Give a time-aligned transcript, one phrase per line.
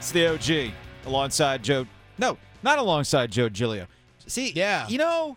[0.00, 0.72] It's the OG
[1.04, 1.86] alongside Joe.
[2.16, 3.86] No, not alongside Joe Giglio.
[4.26, 4.88] See, Yeah.
[4.88, 5.36] you know,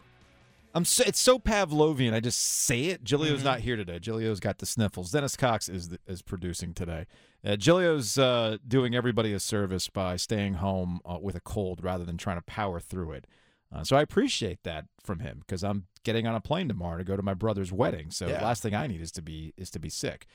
[0.74, 2.14] I'm so, it's so Pavlovian.
[2.14, 3.04] I just say it.
[3.04, 3.44] Giglio's Mm-hmm.
[3.46, 4.00] not here today.
[4.00, 5.12] Giglio's got the sniffles.
[5.12, 7.06] Dennis Cox is the, is producing today.
[7.46, 12.06] Uh, Giglio's uh, doing everybody a service by staying home uh, with a cold rather
[12.06, 13.28] than trying to power through it.
[13.70, 17.04] Uh, so I appreciate that from him because I'm getting on a plane tomorrow to
[17.04, 18.12] go to my brother's wedding.
[18.12, 20.26] So the last thing I need is to be is to be sick.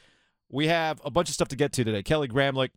[0.51, 2.03] We have a bunch of stuff to get to today.
[2.03, 2.71] Kelly Gramlich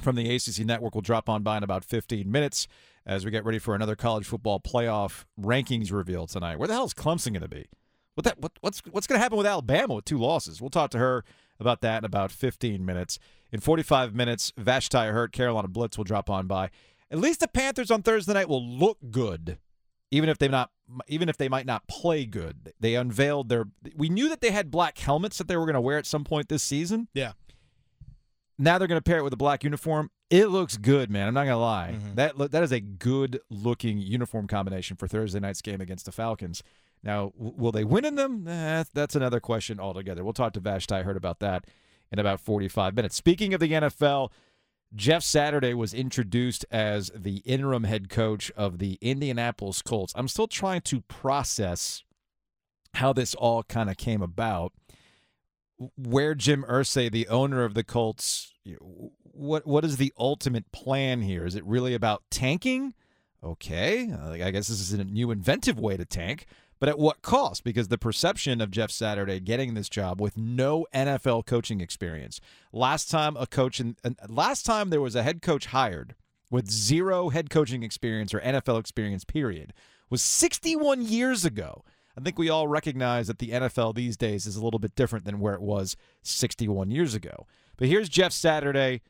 [0.00, 2.66] from the ACC Network will drop on by in about 15 minutes
[3.04, 6.58] as we get ready for another college football playoff rankings reveal tonight.
[6.58, 7.66] Where the hell is Clemson going to be?
[8.14, 10.60] What that what, what's what's going to happen with Alabama with two losses?
[10.60, 11.24] We'll talk to her
[11.58, 13.18] about that in about 15 minutes.
[13.50, 16.70] In 45 minutes, Vashti Hurt, Carolina Blitz will drop on by.
[17.10, 19.58] At least the Panthers on Thursday night will look good,
[20.10, 20.70] even if they not
[21.08, 22.72] even if they might not play good.
[22.80, 23.66] They unveiled their.
[23.96, 26.24] We knew that they had black helmets that they were going to wear at some
[26.24, 27.08] point this season.
[27.14, 27.32] Yeah.
[28.62, 30.10] Now they're going to pair it with a black uniform.
[30.30, 31.26] It looks good, man.
[31.26, 31.96] I'm not going to lie.
[31.98, 32.14] Mhm.
[32.14, 36.62] That that is a good looking uniform combination for Thursday night's game against the Falcons.
[37.02, 38.46] Now, will they win in them?
[38.46, 40.22] Eh, that's another question altogether.
[40.22, 41.64] We'll talk to Vashti I heard about that
[42.12, 43.16] in about 45 minutes.
[43.16, 44.30] Speaking of the NFL,
[44.94, 50.12] Jeff Saturday was introduced as the interim head coach of the Indianapolis Colts.
[50.14, 52.04] I'm still trying to process
[52.94, 54.72] how this all kind of came about.
[55.96, 60.70] Where Jim Irsay, the owner of the Colts, you know, what what is the ultimate
[60.72, 61.44] plan here?
[61.44, 62.94] Is it really about tanking?
[63.42, 66.46] Okay, uh, I guess this is a new inventive way to tank,
[66.78, 67.64] but at what cost?
[67.64, 72.40] Because the perception of Jeff Saturday getting this job with no NFL coaching experience.
[72.72, 73.96] Last time a coach in,
[74.28, 76.14] last time there was a head coach hired
[76.50, 79.72] with zero head coaching experience or NFL experience period
[80.10, 81.82] was 61 years ago.
[82.16, 85.24] I think we all recognize that the NFL these days is a little bit different
[85.24, 87.46] than where it was 61 years ago.
[87.76, 89.00] But here's Jeff Saturday,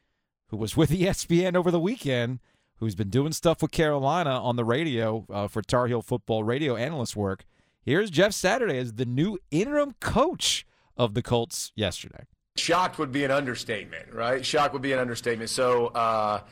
[0.48, 2.38] who was with ESPN over the weekend,
[2.76, 6.76] who's been doing stuff with Carolina on the radio uh, for Tar Heel football radio
[6.76, 7.44] analyst work.
[7.84, 10.64] Here's Jeff Saturday as the new interim coach
[10.96, 12.24] of the Colts yesterday.
[12.56, 14.44] Shocked would be an understatement, right?
[14.44, 15.50] Shocked would be an understatement.
[15.50, 16.42] So, uh,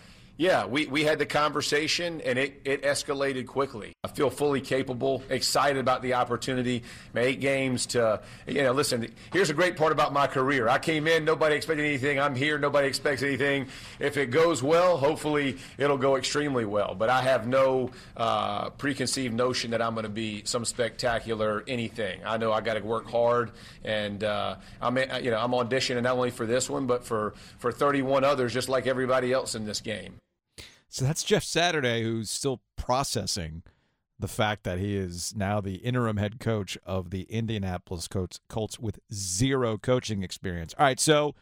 [0.41, 3.93] yeah, we, we had the conversation and it, it escalated quickly.
[4.03, 6.83] I feel fully capable, excited about the opportunity.
[7.15, 10.67] Eight games to, you know, listen, here's a great part about my career.
[10.67, 12.19] I came in, nobody expected anything.
[12.19, 13.67] I'm here, nobody expects anything.
[13.99, 16.95] If it goes well, hopefully it'll go extremely well.
[16.95, 22.19] But I have no uh, preconceived notion that I'm going to be some spectacular anything.
[22.25, 23.51] I know I got to work hard,
[23.85, 27.71] and uh, I'm, you know, I'm auditioning not only for this one, but for, for
[27.71, 30.15] 31 others, just like everybody else in this game.
[30.93, 33.63] So that's Jeff Saturday, who's still processing
[34.19, 38.79] the fact that he is now the interim head coach of the Indianapolis Colts, Colts
[38.79, 40.75] with zero coaching experience.
[40.77, 41.37] All right, so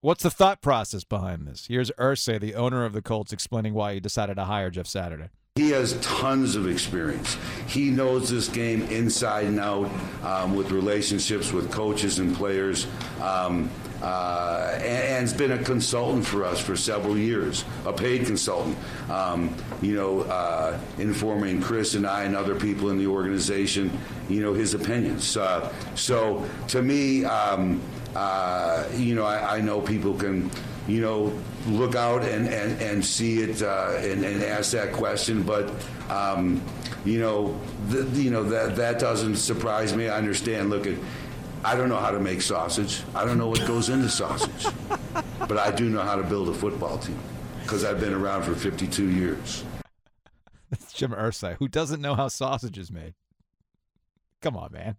[0.00, 1.66] what's the thought process behind this?
[1.66, 5.28] Here's Irsay, the owner of the Colts, explaining why he decided to hire Jeff Saturday.
[5.56, 7.36] He has tons of experience.
[7.66, 9.90] He knows this game inside and out
[10.24, 12.86] um, with relationships with coaches and players,
[13.20, 13.68] um,
[14.02, 18.76] uh, and, and has been a consultant for us for several years, a paid consultant.
[19.08, 23.96] Um, you know, uh, informing Chris and I and other people in the organization,
[24.28, 25.36] you know, his opinions.
[25.36, 27.80] Uh, so to me, um,
[28.14, 30.50] uh, you know, I, I know people can
[30.88, 31.32] you know,
[31.66, 35.42] look out and, and, and see it uh, and, and ask that question.
[35.42, 35.70] But,
[36.10, 36.60] um,
[37.04, 37.58] you know,
[37.88, 40.08] the, you know that, that doesn't surprise me.
[40.08, 40.70] I understand.
[40.70, 40.96] Look at,
[41.64, 43.02] I don't know how to make sausage.
[43.14, 44.66] I don't know what goes into sausage.
[45.38, 47.18] but I do know how to build a football team
[47.62, 49.64] because I've been around for 52 years.
[50.70, 53.14] That's Jim Irsay, who doesn't know how sausage is made.
[54.40, 54.96] Come on, man.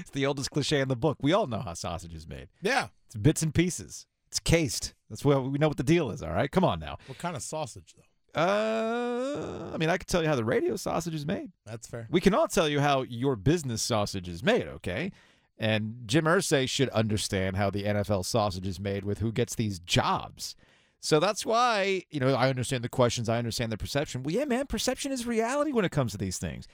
[0.00, 1.18] It's the oldest cliche in the book.
[1.22, 2.48] We all know how sausage is made.
[2.60, 2.88] Yeah.
[3.06, 4.06] It's bits and pieces.
[4.26, 4.94] It's cased.
[5.08, 6.22] That's what we know what the deal is.
[6.22, 6.98] All right, come on now.
[7.06, 8.02] What kind of sausage though?
[8.40, 11.50] Uh, I mean, I could tell you how the radio sausage is made.
[11.64, 12.06] That's fair.
[12.10, 14.66] We can all tell you how your business sausage is made.
[14.68, 15.12] Okay,
[15.58, 19.78] and Jim Irsay should understand how the NFL sausage is made with who gets these
[19.80, 20.54] jobs.
[21.00, 23.28] So that's why you know I understand the questions.
[23.28, 24.22] I understand the perception.
[24.22, 26.66] Well, yeah, man, perception is reality when it comes to these things.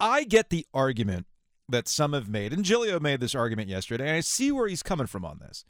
[0.00, 1.26] I get the argument
[1.68, 4.82] that some have made, and Giglio made this argument yesterday, and I see where he's
[4.82, 5.64] coming from on this.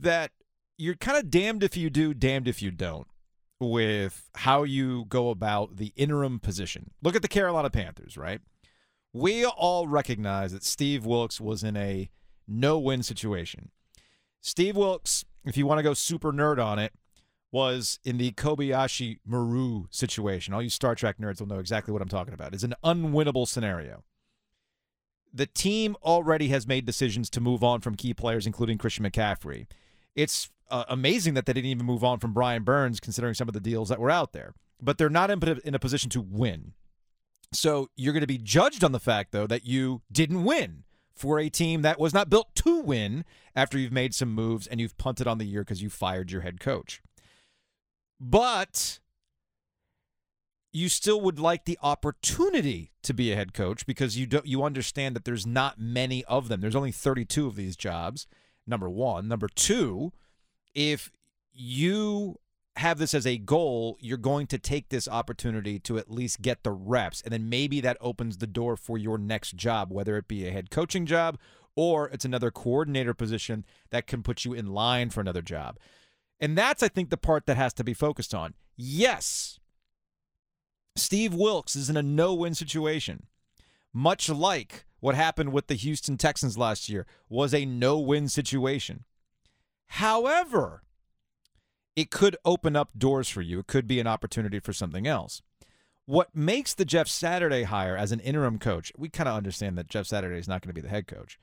[0.00, 0.32] That
[0.78, 3.06] you're kind of damned if you do, damned if you don't
[3.58, 6.90] with how you go about the interim position.
[7.02, 8.40] Look at the Carolina Panthers, right?
[9.16, 12.10] We all recognize that Steve Wilks was in a
[12.46, 13.70] no win situation.
[14.42, 16.92] Steve Wilks, if you want to go super nerd on it,
[17.50, 20.52] was in the Kobayashi Maru situation.
[20.52, 22.52] All you Star Trek nerds will know exactly what I'm talking about.
[22.52, 24.04] It's an unwinnable scenario.
[25.32, 29.66] The team already has made decisions to move on from key players, including Christian McCaffrey.
[30.14, 33.54] it's uh, amazing that they didn't even move on from Brian Burns, considering some of
[33.54, 34.52] the deals that were out there.
[34.78, 36.74] But they're not in, in a position to win.
[37.52, 40.84] So you're going to be judged on the fact, though, that you didn't win
[41.14, 44.80] for a team that was not built to win after you've made some moves and
[44.80, 47.00] you've punted on the year because you fired your head coach.
[48.20, 49.00] But
[50.72, 54.62] you still would like the opportunity to be a head coach because you don't you
[54.62, 56.60] understand that there's not many of them.
[56.60, 58.26] There's only 32 of these jobs.
[58.66, 60.12] Number 1, number 2,
[60.74, 61.10] if
[61.52, 62.38] you
[62.76, 66.62] have this as a goal, you're going to take this opportunity to at least get
[66.62, 67.22] the reps.
[67.22, 70.52] And then maybe that opens the door for your next job, whether it be a
[70.52, 71.38] head coaching job
[71.74, 75.78] or it's another coordinator position that can put you in line for another job.
[76.40, 78.54] And that's, I think, the part that has to be focused on.
[78.76, 79.58] Yes,
[80.96, 83.26] Steve Wilks is in a no win situation,
[83.92, 89.04] much like what happened with the Houston Texans last year was a no win situation.
[89.88, 90.82] However,
[91.96, 93.60] it could open up doors for you.
[93.60, 95.42] It could be an opportunity for something else.
[96.04, 99.88] What makes the Jeff Saturday hire as an interim coach, we kind of understand that
[99.88, 101.38] Jeff Saturday is not going to be the head coach.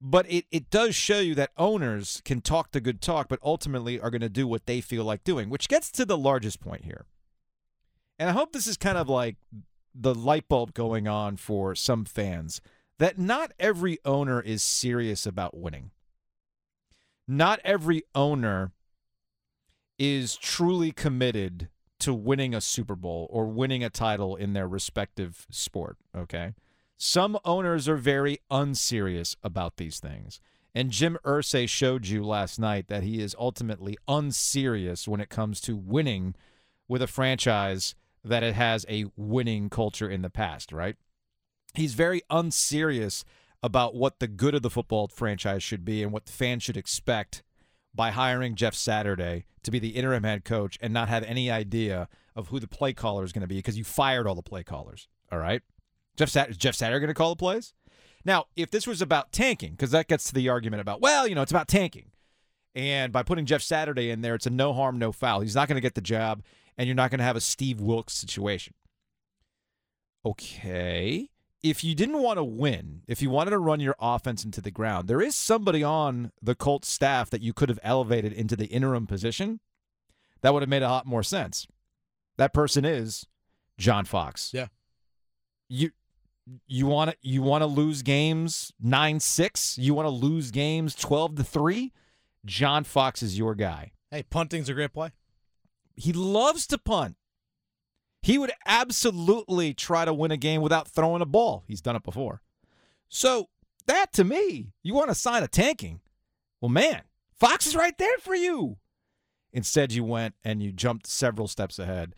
[0.00, 4.00] But it, it does show you that owners can talk the good talk, but ultimately
[4.00, 6.84] are going to do what they feel like doing, which gets to the largest point
[6.84, 7.04] here.
[8.18, 9.36] And I hope this is kind of like
[9.94, 12.60] the light bulb going on for some fans
[12.98, 15.90] that not every owner is serious about winning.
[17.26, 18.72] Not every owner
[19.98, 21.68] is truly committed
[22.00, 26.54] to winning a Super Bowl or winning a title in their respective sport, okay?
[26.96, 30.40] Some owners are very unserious about these things.
[30.74, 35.60] And Jim Irsay showed you last night that he is ultimately unserious when it comes
[35.62, 36.34] to winning
[36.86, 37.94] with a franchise
[38.24, 40.96] that it has a winning culture in the past, right?
[41.74, 43.24] He's very unserious
[43.62, 46.76] about what the good of the football franchise should be and what the fans should
[46.76, 47.42] expect
[47.94, 52.08] by hiring Jeff Saturday to be the interim head coach and not have any idea
[52.34, 54.64] of who the play caller is going to be because you fired all the play
[54.64, 55.08] callers.
[55.30, 55.62] All right.
[56.16, 57.74] Jeff, Sat- Jeff Saturday going to call the plays?
[58.24, 61.34] Now, if this was about tanking, because that gets to the argument about, well, you
[61.34, 62.10] know, it's about tanking.
[62.74, 65.40] And by putting Jeff Saturday in there, it's a no harm, no foul.
[65.40, 66.42] He's not going to get the job,
[66.76, 68.74] and you're not going to have a Steve Wilks situation.
[70.24, 71.30] Okay
[71.62, 74.70] if you didn't want to win, if you wanted to run your offense into the
[74.70, 78.66] ground, there is somebody on the Colts staff that you could have elevated into the
[78.66, 79.60] interim position
[80.40, 81.66] that would have made a lot more sense.
[82.36, 83.26] That person is
[83.76, 84.52] John Fox.
[84.54, 84.68] Yeah.
[85.68, 85.90] You
[86.66, 91.36] you want to you want to lose games 9-6, you want to lose games 12
[91.36, 91.92] to 3?
[92.46, 93.92] John Fox is your guy.
[94.10, 95.10] Hey, punting's a great play.
[95.94, 97.16] He loves to punt.
[98.22, 101.64] He would absolutely try to win a game without throwing a ball.
[101.66, 102.42] He's done it before.
[103.08, 103.48] So,
[103.86, 106.00] that to me, you want to sign a tanking.
[106.60, 108.76] Well, man, Fox is right there for you.
[109.52, 112.14] Instead, you went and you jumped several steps ahead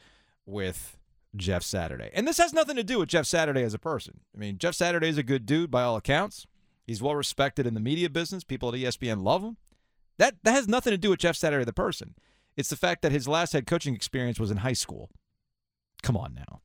[0.47, 0.99] with
[1.37, 2.11] Jeff Saturday.
[2.13, 4.21] And this has nothing to do with Jeff Saturday as a person.
[4.35, 6.47] I mean, Jeff Saturday is a good dude by all accounts.
[6.87, 8.43] He's well respected in the media business.
[8.43, 9.57] People at ESPN love him.
[10.19, 12.15] That that has nothing to do with Jeff Saturday the person.
[12.57, 15.09] It's the fact that his last head coaching experience was in high school.
[16.03, 16.63] Come on now.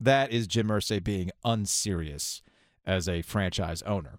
[0.00, 2.42] That is Jim Irsay being unserious
[2.86, 4.18] as a franchise owner.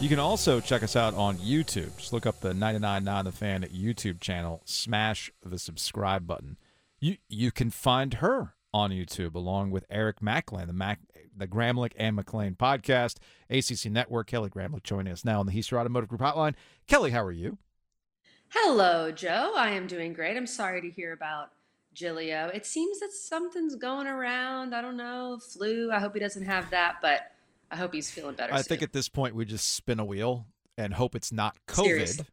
[0.00, 1.96] You can also check us out on YouTube.
[1.96, 4.60] Just look up the 99.9 The Fan YouTube channel.
[4.64, 6.58] Smash the subscribe button.
[7.00, 10.98] You you can find her on YouTube along with Eric Mac Lain, the Mac,
[11.36, 13.16] the Gramlich and Mac Lain podcast,
[13.48, 14.26] ACC Network.
[14.26, 16.54] Kelly Gramlich joining us now on the Heister Automotive Group Hotline.
[16.86, 17.58] Kelly, how are you?
[18.48, 19.54] Hello, Joe.
[19.56, 20.36] I am doing great.
[20.36, 21.50] I'm sorry to hear about
[21.94, 22.50] Giglio.
[22.52, 24.74] It seems that something's going around.
[24.74, 25.90] I don't know, flu.
[25.92, 27.30] I hope he doesn't have that, but
[27.70, 28.52] I hope he's feeling better.
[28.52, 28.64] I soon.
[28.64, 30.46] think at this point we just spin a wheel
[30.78, 31.84] and hope it's not COVID.
[31.84, 32.26] Seriously.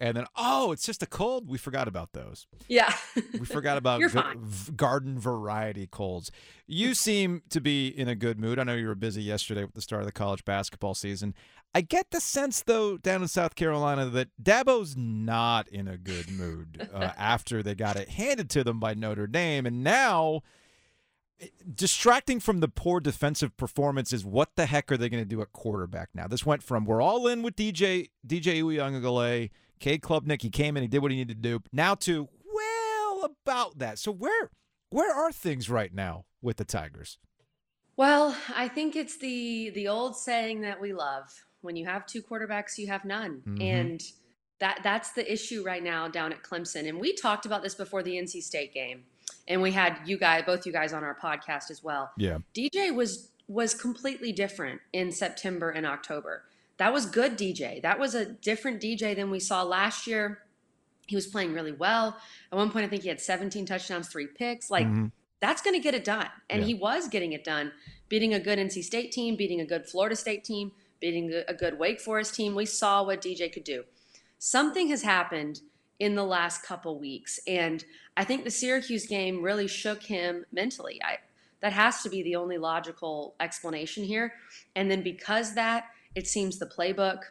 [0.00, 1.48] And then, oh, it's just a cold.
[1.48, 2.46] We forgot about those.
[2.68, 2.92] Yeah.
[3.32, 4.38] We forgot about You're ga- fine.
[4.40, 6.30] v- garden variety colds.
[6.68, 8.60] You seem to be in a good mood.
[8.60, 11.34] I know you were busy yesterday with the start of the college basketball season.
[11.74, 16.30] I get the sense, though, down in South Carolina, that Dabo's not in a good
[16.30, 19.66] mood uh, after they got it handed to them by Notre Dame.
[19.66, 20.42] And now
[21.74, 25.40] distracting from the poor defensive performance is what the heck are they going to do
[25.40, 26.26] at quarterback now?
[26.26, 30.82] This went from we're all in with DJ DJ Uiagalelei, Cade Klubnik, he came in,
[30.82, 31.62] he did what he needed to do.
[31.72, 33.98] Now to well about that.
[33.98, 34.50] So where
[34.90, 37.18] where are things right now with the Tigers?
[37.96, 41.24] Well, I think it's the the old saying that we love.
[41.60, 43.42] When you have two quarterbacks, you have none.
[43.46, 43.62] Mhm.
[43.62, 44.02] And
[44.60, 46.88] that that's the issue right now down at Clemson.
[46.88, 49.04] And we talked about this before the NC State game.
[49.48, 52.12] And we had you guys both you guys on our podcast as well.
[52.16, 52.38] Yeah.
[52.54, 56.44] DJ was was completely different in September and October.
[56.76, 57.80] That was good DJ.
[57.82, 60.40] That was a different DJ than we saw last year.
[61.06, 62.18] He was playing really well.
[62.52, 64.70] At one point I think he had 17 touchdowns, 3 picks.
[64.70, 65.12] Like Mhm.
[65.40, 66.28] that's going to get it done.
[66.50, 66.66] And Yeah.
[66.66, 67.72] he was getting it done,
[68.10, 71.78] beating a good NC State team, beating a good Florida State team, beating a good
[71.78, 72.54] Wake Forest team.
[72.54, 73.84] We saw what DJ could do.
[74.38, 75.62] Something has happened
[75.98, 77.84] in the last couple weeks, and
[78.16, 81.00] I think the Syracuse game really shook him mentally.
[81.04, 81.18] I,
[81.60, 84.34] that has to be the only logical explanation here.
[84.76, 87.22] And then because that, it seems the playbook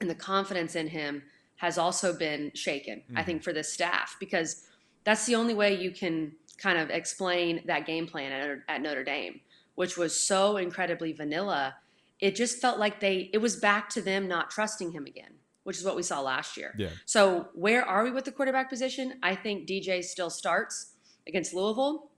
[0.00, 1.22] and the confidence in him
[1.56, 3.44] has also been shaken, I think, mm-hmm.
[3.44, 4.66] for the staff, because
[5.04, 9.04] that's the only way you can kind of explain that game plan at, at Notre
[9.04, 9.40] Dame,
[9.74, 11.76] which was so incredibly vanilla.
[12.20, 15.78] It just felt like they, it was back to them not trusting him again, which
[15.78, 16.74] is what we saw last year.
[16.76, 16.88] Yeah.
[17.04, 19.14] So where are we with the quarterback position?
[19.22, 20.92] I think DJ still starts
[21.26, 22.10] against Louisville,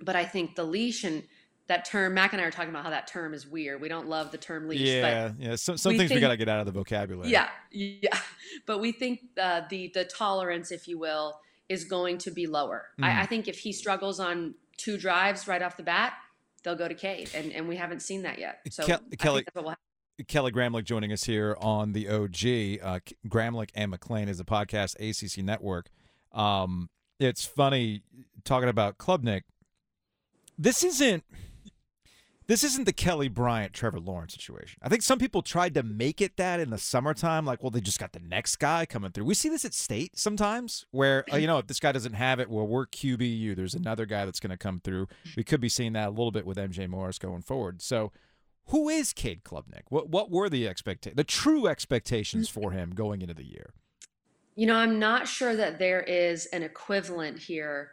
[0.00, 1.22] but I think the leash and
[1.68, 3.80] that term, Mac and I are talking about how that term is weird.
[3.80, 5.54] We don't love the term leash, but Yeah, yeah.
[5.54, 7.30] Some, some we things we got to get out of the vocabulary.
[7.30, 8.18] yeah, yeah.
[8.66, 12.88] But we think uh, the the tolerance, if you will, is going to be lower.
[12.98, 13.04] Mhm.
[13.04, 16.14] I, I think if he struggles on two drives right off the bat,
[16.64, 18.58] they'll go to Cade, and and we haven't seen that yet.
[18.70, 19.84] So think Kelly- that's what will happen.
[20.28, 22.82] Kelly Gramlich joining us here on the OG.
[22.82, 25.90] Uh, Gramlich and Mac Lain is a podcast, ACC Network.
[26.32, 28.02] Um, it's funny
[28.44, 29.42] talking about Klubnik.
[30.58, 31.24] This isn't.
[32.46, 34.80] This isn't the Kelly Bryant Trevor Lawrence situation.
[34.82, 37.80] I think some people tried to make it that in the summertime, like, well, they
[37.80, 39.24] just got the next guy coming through.
[39.26, 42.40] We see this at state sometimes, where uh, you know if this guy doesn't have
[42.40, 43.54] it, well, we're QBU.
[43.54, 45.06] There's another guy that's going to come through.
[45.36, 47.82] We could be seeing that a little bit with MJ Morris going forward.
[47.82, 48.10] So,
[48.70, 49.82] who is Cade Klubnik?
[49.88, 53.74] What what were the expectations, the true expectations for him going into the year?
[54.54, 57.92] You know, I'm not sure that there is an equivalent here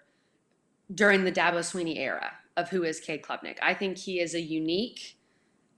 [0.93, 3.57] during the Dabo Swinney era of who is Cade Klubnik.
[3.61, 5.17] I think he is a unique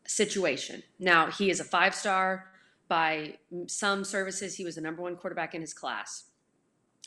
[0.05, 0.83] situation.
[0.97, 2.47] Now, he is a five star
[2.87, 3.35] by
[3.67, 4.55] some services.
[4.55, 6.25] He was the number one quarterback in his class.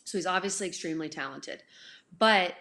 [0.04, 1.62] So he's obviously extremely talented.
[2.18, 2.54] But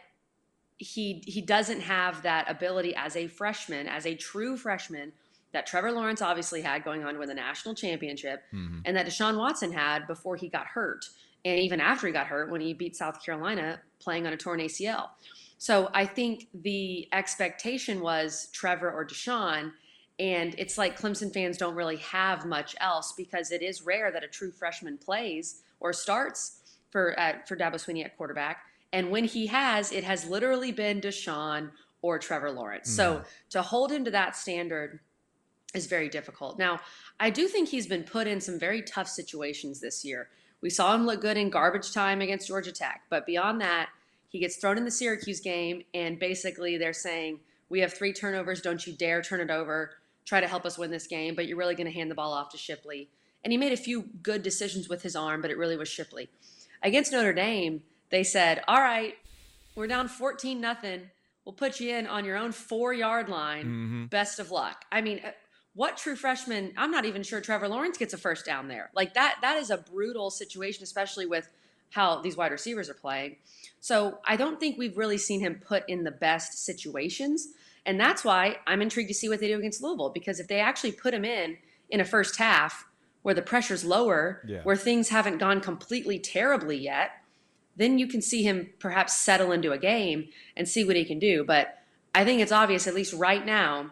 [0.78, 5.14] he he doesn't have that ability as a freshman, as a true freshman
[5.54, 8.80] that Trevor Lawrence obviously had going on to win the national championship mm-hmm.
[8.86, 11.06] and that Deshaun Watson had before he got hurt,
[11.44, 14.60] and even after he got hurt when he beat South Carolina playing on a torn
[14.60, 15.10] ACL.
[15.58, 19.74] So I think the expectation was Trevor or Deshaun,
[20.18, 24.24] and it's like Clemson fans don't really have much else because it is rare that
[24.24, 28.64] a true freshman plays or starts for at, for Dabo Swinney at quarterback.
[28.94, 32.90] And when he has, it has literally been Deshaun or Trevor Lawrence.
[32.90, 33.24] So mm-hmm.
[33.52, 35.00] to hold him to that standard
[35.74, 36.60] is very difficult.
[36.60, 36.80] Now,
[37.20, 40.30] I do think he's been put in some very tough situations this year.
[40.62, 43.90] We saw him look good in garbage time against Georgia Tech, but beyond that,
[44.30, 48.62] he gets thrown in the Syracuse game, and basically they're saying, We have three turnovers.
[48.62, 49.92] Don't you dare turn it over.
[50.26, 52.32] Try to help us win this game, but you're really going to hand the ball
[52.32, 53.10] off to Shipley.
[53.44, 56.30] And he made a few good decisions with his arm, but it really was Shipley.
[56.84, 59.16] Against Notre Dame, they said, All right,
[59.76, 61.10] we're down 14 nothing.
[61.44, 63.66] We'll put you in on your own four yard line.
[63.66, 64.06] Mm-hmm.
[64.06, 64.86] Best of luck.
[64.92, 65.22] I mean,
[65.74, 66.74] what true freshman?
[66.78, 68.90] I'm not even sure Trevor Lawrence gets a first down there.
[68.94, 71.50] Like that, that is a brutal situation, especially with
[71.92, 73.38] how these wide receivers are playing.
[73.80, 77.50] So I don't think we've really seen him put in the best situations.
[77.86, 80.60] And that's why I'm intrigued to see what they do against Louisville, because if they
[80.60, 81.58] actually put him in
[81.90, 82.86] in a first half
[83.24, 84.62] where the pressure's lower, Yeah.
[84.64, 87.12] where things haven't gone completely terribly yet,
[87.76, 91.20] then you can see him perhaps settle into a game and see what he can
[91.20, 91.44] do.
[91.44, 91.78] But
[92.14, 93.92] I think it's obvious, at least right now,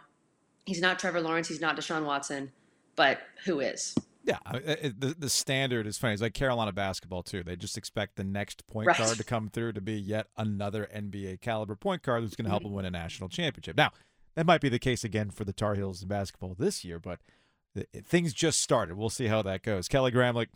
[0.69, 2.51] he's not Trevor Lawrence, he's not Deshaun Watson,
[2.95, 3.95] but who is?
[4.23, 6.13] Yeah, the the standard is funny.
[6.13, 7.41] It's like Carolina basketball too.
[7.43, 8.97] They just expect the next point Right.
[8.97, 12.49] guard to come through to be yet another NBA caliber point guard who's going to
[12.51, 13.75] help them win a national championship.
[13.75, 13.91] Now,
[14.35, 17.19] that might be the case again for the Tar Heels in basketball this year, but
[18.03, 18.97] things just started.
[18.97, 19.87] We'll see how that goes.
[19.87, 20.47] Kelly Gramlich,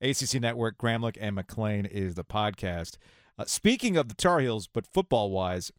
[0.00, 2.96] ACC Network, Gramlich and Mac Lain is the podcast.
[3.38, 5.72] Uh, speaking of the Tar Heels, but football wise,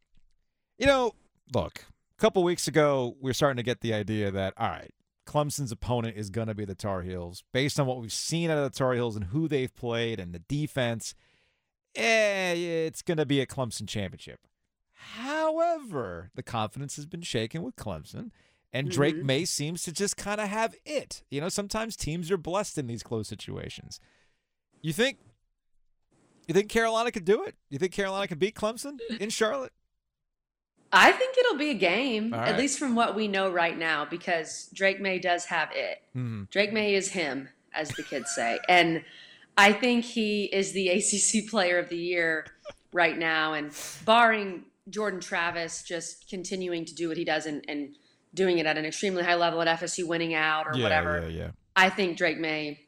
[0.78, 1.14] you know,
[1.54, 1.86] look,
[2.22, 4.94] couple weeks ago, we were starting to get the idea that, all right,
[5.26, 7.44] Clemson's opponent is going to be the Tar Heels.
[7.52, 10.32] Based on what we've seen out of the Tar Heels and who they've played and
[10.34, 11.16] the defense,
[11.96, 14.40] eh, it's going to be a Clemson championship.
[14.94, 18.30] However, the confidence has been shaken with Clemson,
[18.72, 19.24] and Drake Mhm.
[19.24, 21.24] Maye seems to just kind of have it.
[21.32, 24.00] You know, sometimes teams are blessed in these close situations.
[24.82, 25.18] You think?
[26.48, 27.56] You think Carolina could do it?
[27.70, 29.74] You think Carolina could beat Clemson in Charlotte?
[30.94, 34.06] I think it'll be a game, All at least from what we know right now,
[34.06, 36.02] because Drake Maye does have it.
[36.16, 36.50] Mhm.
[36.50, 38.60] Drake Maye is him, as the kids say.
[38.68, 39.04] And
[39.58, 42.46] I think he is the ACC player of the year
[42.92, 43.54] right now.
[43.54, 43.72] And
[44.06, 47.96] barring Jordan Travis just continuing to do what he does and, and
[48.34, 51.44] doing it at an extremely high level at FSU, winning out or yeah, whatever, yeah,
[51.44, 51.52] yeah.
[51.76, 52.82] I think Drake Maye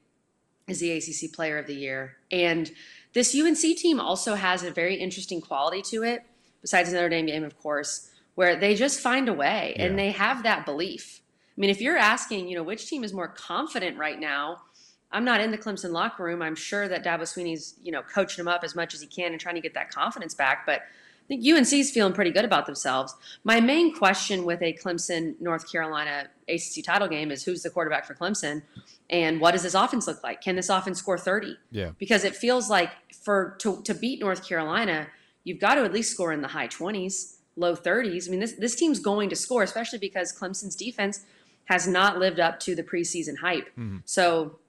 [0.67, 2.17] is the ACC player of the year.
[2.31, 2.71] And
[3.13, 6.23] this UNC team also has a very interesting quality to it,
[6.63, 9.85] besides the Notre Dame game, of course, where they just find a way Yeah.
[9.85, 11.21] and they have that belief.
[11.55, 14.63] I mean, if you're asking, you know, which team is more confident right now,
[15.11, 16.41] I'm not in the Clemson locker room.
[16.41, 19.31] I'm sure that Dabo Swinney's, you know, coaching them up as much as he can
[19.31, 20.65] and trying to get that confidence back.
[20.65, 23.15] But I think UNC's feeling pretty good about themselves.
[23.43, 28.05] My main question with a Clemson North Carolina ACC title game is who's the quarterback
[28.05, 28.63] for Clemson
[29.11, 30.41] and what does this offense look like?
[30.41, 31.55] Can this offense score 30?
[31.71, 31.91] Yeah.
[31.99, 32.89] Because it feels like
[33.23, 35.07] for to, to beat North Carolina,
[35.43, 38.27] you've got to at least score in the high 20s, low 30s.
[38.27, 41.21] I mean, this this team's going to score, especially because Clemson's defense
[41.65, 43.67] has not lived up to the preseason hype.
[43.77, 43.97] Mm-hmm.
[44.05, 44.59] So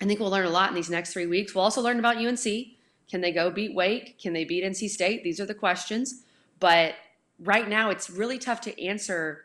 [0.00, 1.54] I think we'll learn a lot in these next three weeks.
[1.54, 2.44] We'll also learn about UNC.
[3.10, 4.18] Can they go beat Wake?
[4.18, 5.24] Can they beat NC State?
[5.24, 6.22] These are the questions.
[6.60, 6.94] But
[7.38, 9.42] right now, it's really tough to answer,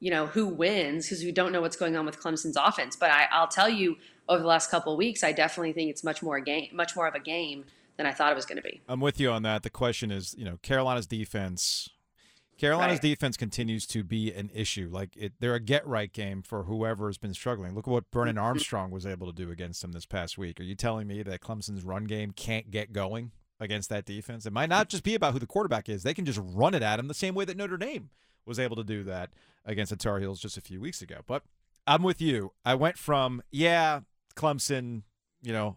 [0.00, 2.96] you know, who wins because we don't know what's going on with Clemson's offense.
[2.96, 3.96] But I, I'll tell you,
[4.28, 6.96] over the last couple of weeks, I definitely think it's much more a game, much
[6.96, 7.64] more of a game
[7.96, 8.82] than I thought it was going to be.
[8.88, 9.62] I'm with you on that.
[9.62, 11.88] The question is, you know, Carolina's defense.
[12.56, 13.02] Carolina's Right.
[13.02, 14.88] defense continues to be an issue.
[14.90, 17.74] Like it, they're a get right game for whoever has been struggling.
[17.74, 18.44] Look at what Brennan mm-hmm.
[18.44, 20.60] Armstrong was able to do against them this past week.
[20.60, 24.46] Are you telling me that Clemson's run game can't get going against that defense?
[24.46, 26.04] It might not just be about who the quarterback is.
[26.04, 28.10] They can just run it at him the same way that Notre Dame
[28.46, 29.30] was able to do that
[29.64, 31.22] against the Tar Heels just a few weeks ago.
[31.26, 31.42] But
[31.86, 32.52] I'm with you.
[32.64, 34.00] I went from yeah,
[34.36, 35.02] Clemson,
[35.42, 35.76] you know,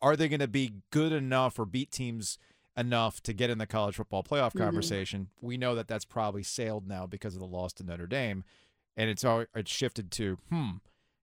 [0.00, 2.38] are they going to be good enough or beat teams
[2.76, 4.60] enough to get in the college football playoff Mhm.
[4.60, 5.28] conversation?
[5.40, 8.44] We know that that's probably sailed now because of the loss to Notre Dame,
[8.96, 10.70] and it's all it's shifted to hmm,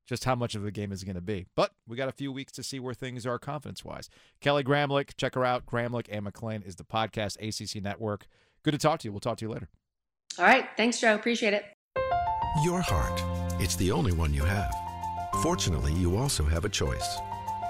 [0.08, 1.46] just how much of the game is going to be.
[1.56, 4.10] But we got a few weeks to see where things are confidence wise.
[4.42, 5.66] Kelly Gramlich, check her out.
[5.66, 8.28] Gramlich and Mac Lain is the podcast ACC Network.
[8.64, 9.12] Good to talk to you.
[9.12, 9.70] We'll talk to you later.
[10.38, 10.68] All right.
[10.76, 11.16] Thanks, Joe.
[11.16, 11.66] Appreciate it.
[12.64, 13.22] Your heart.
[13.62, 14.74] It's the only one you have.
[15.42, 17.18] Fortunately, you also have a choice.